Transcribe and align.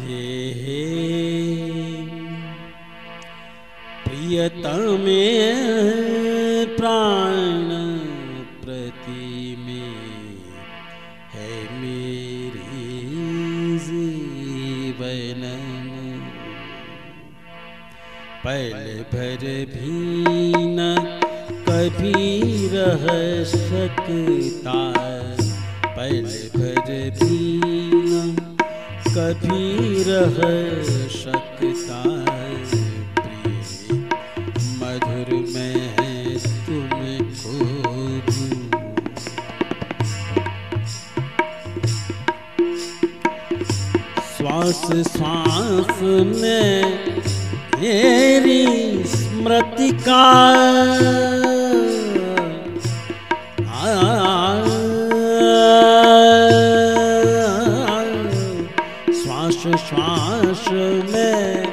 राधे 0.00 0.24
प्रियतमे 4.04 5.22
प्राण 6.76 7.68
प्रति 8.64 9.56
में 9.58 9.96
है 11.34 11.80
मेरी 11.80 12.98
जीवन। 13.78 15.42
पल 18.46 19.04
भर 19.12 19.44
भी 19.72 20.52
न 20.56 20.94
कभी 21.68 22.68
रह 22.68 23.06
सकता। 23.44 24.92
पल 25.96 26.22
भर 26.56 27.10
भी 27.18 27.60
न 27.64 28.45
कभी 29.16 30.02
रह 30.06 30.34
सकता 31.10 32.00
मधुर 34.80 35.30
में 35.54 35.76
है 35.98 36.36
तुमको 36.66 37.56
श्वास 44.28 44.82
श्वास 45.08 46.02
में 46.02 46.82
मेरी 47.80 49.04
स्मृति 49.06 49.90
का 49.98 51.55
श्वास 59.74 60.64
में 61.12 61.66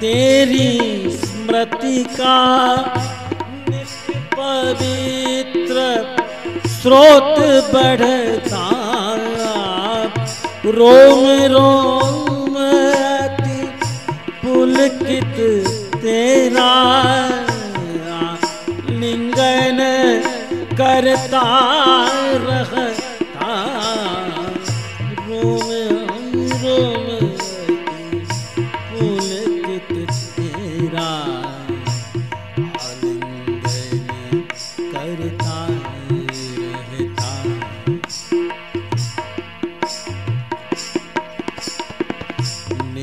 तेरी 0.00 1.10
स्मृति 1.16 2.02
का 2.10 2.38
पवित्र 4.34 5.84
स्रोत 6.68 7.38
बढ़ता 7.74 8.64
रोम 10.66 11.24
रोम 11.52 12.56
पुलकित 14.44 15.36
तेरा 15.94 16.72
लिंगन 18.90 19.78
करता 20.78 21.42
रहता 22.46 23.03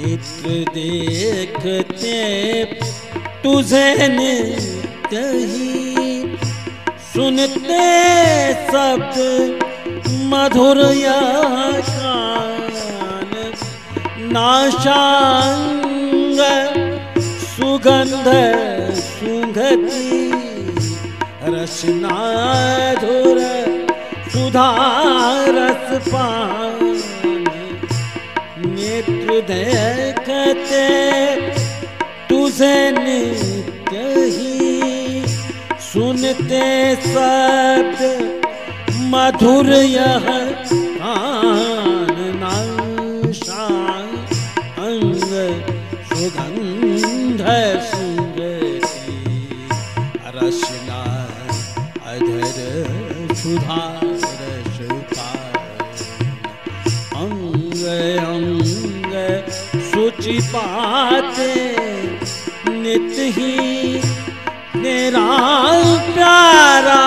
नेत्र 0.02 0.50
देखते 0.74 2.14
तुझे 3.44 4.08
नित्य 4.10 5.20
ही 5.52 6.38
सुनते 7.12 7.84
शब्द 8.72 9.18
मधुर 10.32 10.80
या 10.96 11.20
कान 11.90 13.36
नाशांग 14.34 15.92
सुगंध 17.46 18.30
सुगति 19.02 20.09
रसनाधुर 21.54 23.40
सुधा 24.34 24.70
रस 25.58 26.08
पान 26.08 27.21
देखते 29.40 30.86
तुझे 32.30 32.75
नित्य 32.92 34.03
ही 34.36 35.24
सुनते 35.81 36.66
शब्द 37.06 38.00
मधुर 39.14 39.69
यह 39.74 40.28
अंग 44.78 45.24
सुगंध 46.12 47.42
सुगति 47.88 49.18
अधर 50.25 50.52
अंग 57.16 57.84
अंग 58.25 58.61
सुचि 60.12 60.38
पाते 60.54 61.54
नित 62.70 63.18
ही 63.36 64.00
तेरा 64.74 65.28
प्यारा 66.16 67.04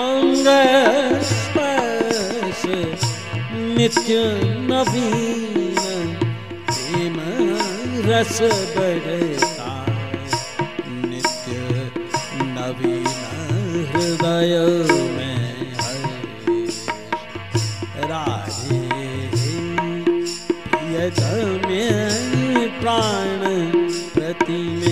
अंग 0.00 0.46
नित्य 3.76 4.16
नवीन 4.70 6.16
प्रेम 6.70 7.20
रस 8.08 8.40
बढ़ता 8.76 9.74
नित्य 11.10 11.58
नवीन 12.56 13.12
हृदय। 13.92 14.99
में 21.44 22.80
प्राण 22.80 23.44
प्रति 24.14 24.62
में 24.62 24.89